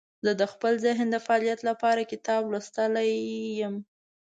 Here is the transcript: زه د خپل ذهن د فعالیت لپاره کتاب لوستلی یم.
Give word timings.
زه 0.25 0.31
د 0.41 0.43
خپل 0.53 0.73
ذهن 0.85 1.07
د 1.11 1.17
فعالیت 1.25 1.59
لپاره 1.69 2.09
کتاب 2.11 2.41
لوستلی 2.51 3.09
یم. 3.61 3.75